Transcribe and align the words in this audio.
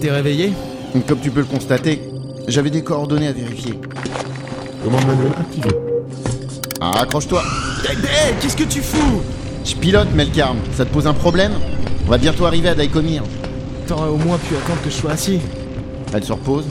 t'es 0.00 0.10
réveillé 0.10 0.52
Comme 1.06 1.20
tu 1.20 1.30
peux 1.30 1.40
le 1.40 1.46
constater, 1.46 2.00
j'avais 2.48 2.70
des 2.70 2.82
coordonnées 2.82 3.28
à 3.28 3.32
vérifier. 3.32 3.74
Commande 4.82 5.06
manuelle 5.06 5.32
activée. 5.38 5.76
Ah, 6.80 7.02
accroche-toi 7.02 7.42
Hé, 7.84 7.92
hey, 7.92 8.34
qu'est-ce 8.40 8.56
que 8.56 8.64
tu 8.64 8.80
fous 8.80 9.20
Je 9.64 9.74
pilote, 9.76 10.08
Melkarm. 10.14 10.56
Ça 10.72 10.86
te 10.86 10.92
pose 10.92 11.06
un 11.06 11.12
problème 11.12 11.52
On 12.06 12.10
va 12.10 12.18
bientôt 12.18 12.46
arriver 12.46 12.70
à 12.70 12.74
Daikomir. 12.74 13.22
T'aurais 13.86 14.08
au 14.08 14.16
moins 14.16 14.38
pu 14.38 14.56
attendre 14.56 14.80
que 14.82 14.88
je 14.90 14.94
sois 14.94 15.12
assis. 15.12 15.40
Elle 16.14 16.24
se 16.24 16.32
repose. 16.32 16.64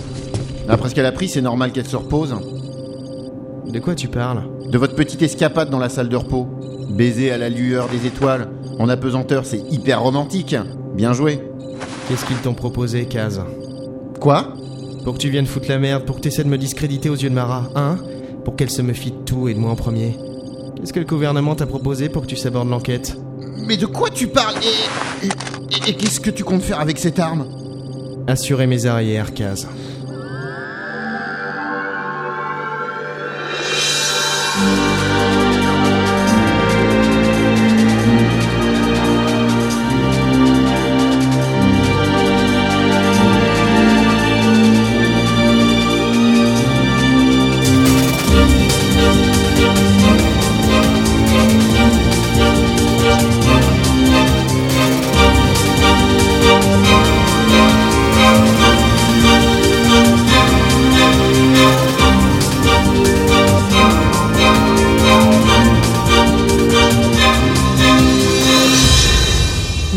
Après 0.67 0.89
ce 0.89 0.95
qu'elle 0.95 1.05
a 1.05 1.11
pris, 1.11 1.29
c'est 1.29 1.41
normal 1.41 1.71
qu'elle 1.71 1.87
se 1.87 1.95
repose. 1.95 2.35
De 3.67 3.79
quoi 3.79 3.93
tu 3.93 4.07
parles 4.07 4.43
De 4.71 4.77
votre 4.79 4.95
petite 4.95 5.21
escapade 5.21 5.69
dans 5.69 5.79
la 5.79 5.89
salle 5.89 6.09
de 6.09 6.15
repos. 6.15 6.47
Baiser 6.89 7.31
à 7.31 7.37
la 7.37 7.49
lueur 7.49 7.87
des 7.89 8.07
étoiles. 8.07 8.47
En 8.79 8.89
apesanteur, 8.89 9.45
c'est 9.45 9.61
hyper 9.71 10.01
romantique. 10.01 10.55
Bien 10.95 11.13
joué. 11.13 11.39
Qu'est-ce 12.09 12.25
qu'ils 12.25 12.37
t'ont 12.37 12.53
proposé, 12.55 13.05
Kaz 13.05 13.41
Quoi 14.19 14.53
Pour 15.03 15.13
que 15.13 15.19
tu 15.19 15.29
viennes 15.29 15.45
foutre 15.45 15.69
la 15.69 15.77
merde, 15.79 16.05
pour 16.05 16.15
que 16.17 16.21
t'essaies 16.21 16.43
de 16.43 16.49
me 16.49 16.57
discréditer 16.57 17.09
aux 17.09 17.15
yeux 17.15 17.29
de 17.29 17.35
Mara, 17.35 17.69
hein 17.75 17.97
Pour 18.43 18.55
qu'elle 18.55 18.69
se 18.71 18.81
me 18.81 18.93
fie 18.93 19.11
de 19.11 19.17
tout 19.25 19.47
et 19.47 19.53
de 19.53 19.59
moi 19.59 19.71
en 19.71 19.75
premier. 19.75 20.15
Qu'est-ce 20.75 20.91
que 20.93 20.99
le 20.99 21.05
gouvernement 21.05 21.55
t'a 21.55 21.65
proposé 21.67 22.09
pour 22.09 22.23
que 22.23 22.27
tu 22.27 22.35
sabordes 22.35 22.69
l'enquête 22.69 23.15
Mais 23.67 23.77
de 23.77 23.85
quoi 23.85 24.09
tu 24.09 24.27
parles 24.27 24.55
Et, 24.63 25.27
et- 25.27 25.29
et- 25.29 25.89
et 25.91 25.93
qu'est-ce 25.93 26.19
que 26.19 26.29
tu 26.31 26.43
comptes 26.43 26.63
faire 26.63 26.79
avec 26.79 26.97
cette 26.97 27.19
arme 27.19 27.45
Assurer 28.27 28.67
mes 28.67 28.85
arrières, 28.85 29.33
Kaz. 29.33 29.67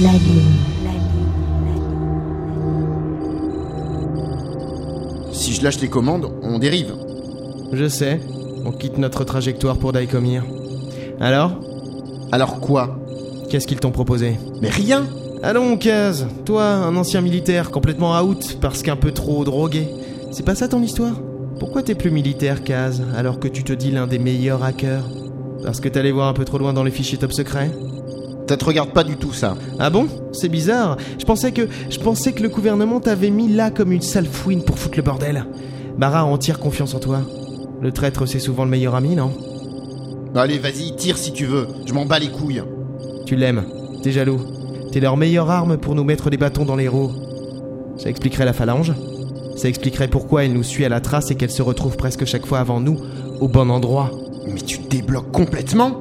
La. 0.02 0.10
Si 5.30 5.52
je 5.52 5.62
lâche 5.62 5.80
les 5.80 5.88
commandes, 5.88 6.28
on 6.42 6.58
dérive. 6.58 6.94
Je 7.72 7.88
sais, 7.88 8.20
on 8.64 8.72
quitte 8.72 8.98
notre 8.98 9.22
trajectoire 9.22 9.76
pour 9.76 9.92
Daikomir. 9.92 10.44
Alors? 11.20 11.52
Alors 12.32 12.58
quoi? 12.58 12.98
Qu'est-ce 13.48 13.68
qu'ils 13.68 13.78
t'ont 13.78 13.92
proposé? 13.92 14.38
Mais 14.60 14.70
rien! 14.70 15.06
Allons, 15.44 15.76
Kaz, 15.76 16.26
toi, 16.44 16.64
un 16.64 16.96
ancien 16.96 17.20
militaire 17.20 17.70
complètement 17.70 18.20
out 18.20 18.58
parce 18.60 18.82
qu'un 18.82 18.96
peu 18.96 19.12
trop 19.12 19.44
drogué. 19.44 19.88
C'est 20.32 20.44
pas 20.44 20.54
ça 20.54 20.66
ton 20.66 20.82
histoire? 20.82 21.14
Pourquoi 21.60 21.82
t'es 21.82 21.94
plus 21.94 22.10
militaire, 22.10 22.64
Kaz, 22.64 23.02
alors 23.16 23.38
que 23.38 23.48
tu 23.48 23.62
te 23.62 23.72
dis 23.72 23.92
l'un 23.92 24.08
des 24.08 24.18
meilleurs 24.18 24.64
hackers? 24.64 25.04
Parce 25.62 25.78
que 25.78 25.88
t'allais 25.88 26.10
voir 26.10 26.28
un 26.28 26.32
peu 26.32 26.44
trop 26.44 26.58
loin 26.58 26.72
dans 26.72 26.82
les 26.82 26.90
fichiers 26.90 27.18
top 27.18 27.32
secrets? 27.32 27.70
Ça 28.48 28.56
te 28.58 28.64
regarde 28.66 28.90
pas 28.90 29.02
du 29.02 29.16
tout, 29.16 29.32
ça. 29.32 29.56
Ah 29.78 29.88
bon? 29.88 30.06
C'est 30.32 30.50
bizarre. 30.50 30.98
Je 31.18 31.24
pensais 31.24 31.52
que 31.52 31.68
je 31.88 31.98
pensais 31.98 32.32
que 32.32 32.42
le 32.42 32.50
gouvernement 32.50 33.00
t'avait 33.00 33.30
mis 33.30 33.48
là 33.48 33.70
comme 33.70 33.92
une 33.92 34.02
sale 34.02 34.26
fouine 34.26 34.62
pour 34.62 34.78
foutre 34.78 34.98
le 34.98 35.02
bordel. 35.02 35.46
Bara 35.96 36.20
a 36.20 36.24
entière 36.24 36.58
confiance 36.58 36.94
en 36.94 36.98
toi. 36.98 37.20
Le 37.80 37.92
traître, 37.92 38.26
c'est 38.26 38.38
souvent 38.38 38.64
le 38.64 38.70
meilleur 38.70 38.94
ami, 38.94 39.16
non? 39.16 39.32
Allez, 40.34 40.58
vas-y, 40.58 40.94
tire 40.96 41.16
si 41.16 41.32
tu 41.32 41.46
veux. 41.46 41.66
Je 41.86 41.94
m'en 41.94 42.04
bats 42.04 42.18
les 42.18 42.30
couilles. 42.30 42.62
Tu 43.24 43.36
l'aimes. 43.36 43.64
T'es 44.02 44.12
jaloux. 44.12 44.40
T'es 44.92 45.00
leur 45.00 45.16
meilleure 45.16 45.50
arme 45.50 45.78
pour 45.78 45.94
nous 45.94 46.04
mettre 46.04 46.28
des 46.28 46.36
bâtons 46.36 46.66
dans 46.66 46.76
les 46.76 46.88
roues. 46.88 47.12
Ça 47.96 48.10
expliquerait 48.10 48.44
la 48.44 48.52
phalange. 48.52 48.92
Ça 49.56 49.68
expliquerait 49.68 50.08
pourquoi 50.08 50.44
elle 50.44 50.52
nous 50.52 50.62
suit 50.62 50.84
à 50.84 50.90
la 50.90 51.00
trace 51.00 51.30
et 51.30 51.36
qu'elle 51.36 51.50
se 51.50 51.62
retrouve 51.62 51.96
presque 51.96 52.26
chaque 52.26 52.46
fois 52.46 52.58
avant 52.58 52.80
nous, 52.80 52.98
au 53.40 53.48
bon 53.48 53.70
endroit. 53.70 54.10
Mais 54.46 54.60
tu 54.60 54.78
te 54.78 54.88
débloques 54.88 55.32
complètement? 55.32 56.00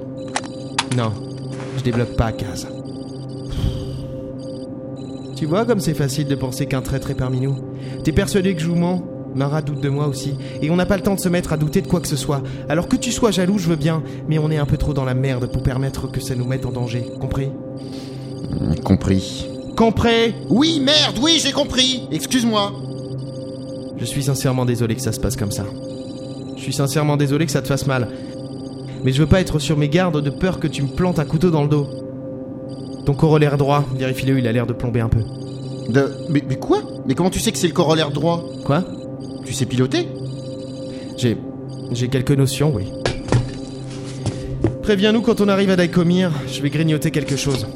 Non, 0.97 1.11
je 1.81 1.85
débloque 1.85 2.15
pas, 2.15 2.31
Kaz. 2.31 2.67
Tu 5.35 5.47
vois 5.47 5.65
comme 5.65 5.79
c'est 5.79 5.95
facile 5.95 6.27
de 6.27 6.35
penser 6.35 6.67
qu'un 6.67 6.81
traître 6.81 7.09
est 7.09 7.15
parmi 7.15 7.41
nous 7.41 7.57
T'es 8.03 8.11
persuadé 8.11 8.53
que 8.53 8.61
je 8.61 8.67
vous 8.67 8.75
mens? 8.75 9.03
Mara 9.33 9.63
doute 9.63 9.81
de 9.81 9.89
moi 9.89 10.07
aussi. 10.07 10.35
Et 10.61 10.69
on 10.69 10.75
n'a 10.75 10.85
pas 10.85 10.97
le 10.97 11.01
temps 11.01 11.15
de 11.15 11.19
se 11.19 11.29
mettre 11.29 11.53
à 11.53 11.57
douter 11.57 11.81
de 11.81 11.87
quoi 11.87 11.99
que 11.99 12.07
ce 12.07 12.15
soit. 12.15 12.43
Alors 12.69 12.87
que 12.87 12.95
tu 12.95 13.11
sois 13.11 13.31
jaloux, 13.31 13.57
je 13.57 13.67
veux 13.67 13.75
bien, 13.75 14.03
mais 14.27 14.37
on 14.37 14.51
est 14.51 14.57
un 14.57 14.65
peu 14.65 14.77
trop 14.77 14.93
dans 14.93 15.05
la 15.05 15.15
merde 15.15 15.51
pour 15.51 15.63
permettre 15.63 16.11
que 16.11 16.19
ça 16.19 16.35
nous 16.35 16.45
mette 16.45 16.67
en 16.67 16.71
danger. 16.71 17.05
Compris? 17.19 17.49
Compris. 18.83 19.47
Compris? 19.75 20.35
Oui, 20.49 20.79
merde, 20.81 21.17
oui, 21.19 21.41
j'ai 21.43 21.51
compris. 21.51 22.03
Excuse-moi. 22.11 22.73
Je 23.97 24.05
suis 24.05 24.23
sincèrement 24.23 24.65
désolé 24.65 24.95
que 24.95 25.01
ça 25.01 25.13
se 25.13 25.19
passe 25.19 25.35
comme 25.35 25.51
ça. 25.51 25.65
Je 26.57 26.61
suis 26.61 26.73
sincèrement 26.73 27.17
désolé 27.17 27.47
que 27.47 27.51
ça 27.51 27.63
te 27.63 27.67
fasse 27.67 27.87
mal. 27.87 28.07
Mais 29.03 29.11
je 29.11 29.19
veux 29.19 29.27
pas 29.27 29.41
être 29.41 29.59
sur 29.59 29.77
mes 29.77 29.89
gardes 29.89 30.21
de 30.21 30.29
peur 30.29 30.59
que 30.59 30.67
tu 30.67 30.83
me 30.83 30.87
plantes 30.87 31.19
un 31.19 31.25
couteau 31.25 31.49
dans 31.49 31.63
le 31.63 31.69
dos. 31.69 31.87
Ton 33.05 33.13
corollaire 33.13 33.57
droit, 33.57 33.83
vérifie-le, 33.95 34.37
il 34.37 34.47
a 34.47 34.51
l'air 34.51 34.67
de 34.67 34.73
plomber 34.73 34.99
un 34.99 35.09
peu. 35.09 35.23
De... 35.89 36.11
Mais, 36.29 36.43
mais 36.47 36.57
quoi? 36.57 36.81
Mais 37.07 37.15
comment 37.15 37.31
tu 37.31 37.39
sais 37.39 37.51
que 37.51 37.57
c'est 37.57 37.67
le 37.67 37.73
corollaire 37.73 38.11
droit? 38.11 38.45
Quoi? 38.63 38.83
Tu 39.45 39.53
sais 39.53 39.65
piloter? 39.65 40.07
J'ai. 41.17 41.37
J'ai 41.91 42.07
quelques 42.07 42.31
notions, 42.31 42.71
oui. 42.73 42.85
Préviens-nous 44.83 45.21
quand 45.21 45.41
on 45.41 45.47
arrive 45.47 45.71
à 45.71 45.75
Daikomir, 45.75 46.31
je 46.47 46.61
vais 46.61 46.69
grignoter 46.69 47.11
quelque 47.11 47.35
chose. 47.35 47.67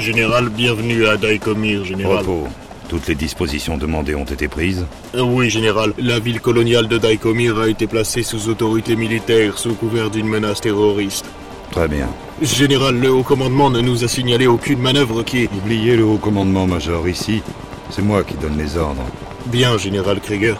Général, 0.00 0.48
bienvenue 0.48 1.06
à 1.06 1.18
Daikomir, 1.18 1.84
général. 1.84 2.20
Repos. 2.20 2.48
Toutes 2.88 3.06
les 3.06 3.14
dispositions 3.14 3.76
demandées 3.76 4.14
ont 4.14 4.24
été 4.24 4.48
prises. 4.48 4.86
Euh, 5.14 5.20
oui, 5.20 5.50
général. 5.50 5.92
La 5.98 6.18
ville 6.18 6.40
coloniale 6.40 6.88
de 6.88 6.96
Daikomir 6.96 7.58
a 7.58 7.68
été 7.68 7.86
placée 7.86 8.22
sous 8.22 8.48
autorité 8.48 8.96
militaire 8.96 9.58
sous 9.58 9.74
couvert 9.74 10.08
d'une 10.08 10.26
menace 10.26 10.62
terroriste. 10.62 11.26
Très 11.70 11.86
bien. 11.86 12.08
Général, 12.40 12.98
le 12.98 13.12
haut 13.12 13.22
commandement 13.22 13.68
ne 13.68 13.82
nous 13.82 14.02
a 14.02 14.08
signalé 14.08 14.46
aucune 14.46 14.80
manœuvre 14.80 15.22
qui... 15.22 15.50
Oubliez 15.54 15.96
le 15.96 16.04
haut 16.04 16.16
commandement 16.18 16.66
major 16.66 17.06
ici. 17.06 17.42
C'est 17.90 18.02
moi 18.02 18.24
qui 18.24 18.34
donne 18.34 18.56
les 18.56 18.78
ordres. 18.78 19.04
Bien, 19.46 19.76
général 19.76 20.20
Krieger. 20.20 20.56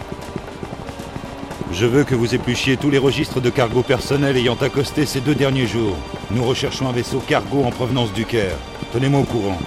Je 1.72 1.86
veux 1.86 2.04
que 2.04 2.14
vous 2.14 2.34
épluchiez 2.34 2.76
tous 2.76 2.90
les 2.90 2.98
registres 2.98 3.40
de 3.40 3.48
cargo 3.50 3.82
personnel 3.82 4.36
ayant 4.36 4.56
accosté 4.60 5.06
ces 5.06 5.20
deux 5.20 5.34
derniers 5.34 5.66
jours. 5.66 5.96
Nous 6.30 6.44
recherchons 6.44 6.88
un 6.88 6.92
vaisseau 6.92 7.20
cargo 7.20 7.62
en 7.64 7.70
provenance 7.70 8.12
du 8.12 8.24
Caire. 8.26 8.56
Tenez-moi 8.92 9.20
au 9.20 9.24
courant. 9.24 9.58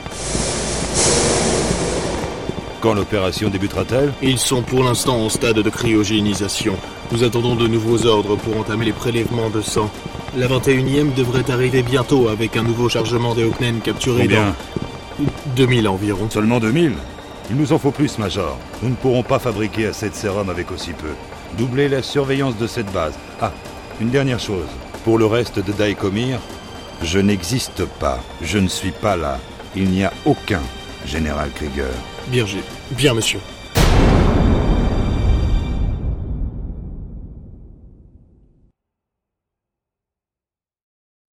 Quand 2.81 2.93
l'opération 2.93 3.49
débutera-t-elle? 3.49 4.11
Ils 4.21 4.37
sont 4.37 4.61
pour 4.61 4.83
l'instant 4.83 5.15
en 5.23 5.29
stade 5.29 5.59
de 5.59 5.69
cryogénisation. 5.69 6.75
Nous 7.13 7.23
attendons 7.23 7.55
de 7.55 7.67
nouveaux 7.67 8.05
ordres 8.05 8.35
pour 8.35 8.57
entamer 8.57 8.85
les 8.85 8.91
prélèvements 8.91 9.49
de 9.49 9.61
sang. 9.61 9.89
La 10.35 10.47
21e 10.47 11.13
devrait 11.13 11.49
arriver 11.49 11.83
bientôt 11.83 12.27
avec 12.27 12.57
un 12.57 12.63
nouveau 12.63 12.89
chargement 12.89 13.33
des 13.33 13.43
Hawknen 13.43 13.79
capturés 13.79 14.23
Combien? 14.23 14.53
dans 15.19 15.25
2000 15.55 15.87
environ. 15.87 16.29
Seulement 16.29 16.59
2000 16.59 16.91
Il 17.49 17.55
nous 17.55 17.71
en 17.71 17.77
faut 17.77 17.91
plus, 17.91 18.17
Major. 18.17 18.57
Nous 18.81 18.89
ne 18.89 18.95
pourrons 18.95 19.23
pas 19.23 19.39
fabriquer 19.39 19.85
assez 19.87 20.09
de 20.09 20.15
sérum 20.15 20.49
avec 20.49 20.69
aussi 20.71 20.91
peu. 20.91 21.07
Doublez 21.57 21.87
la 21.89 22.01
surveillance 22.01 22.57
de 22.57 22.67
cette 22.67 22.91
base. 22.91 23.13
Ah, 23.41 23.51
une 24.01 24.09
dernière 24.09 24.39
chose. 24.39 24.67
Pour 25.03 25.17
le 25.17 25.25
reste 25.25 25.59
de 25.59 25.71
Daikomir, 25.71 26.39
je 27.01 27.19
n'existe 27.19 27.85
pas. 27.85 28.19
Je 28.41 28.57
ne 28.57 28.67
suis 28.67 28.91
pas 28.91 29.15
là. 29.15 29.39
Il 29.75 29.89
n'y 29.89 30.03
a 30.03 30.11
aucun 30.25 30.61
général 31.05 31.49
Krieger. 31.55 31.89
J'ai- 32.31 32.45
bien, 32.91 33.13
monsieur. 33.13 33.39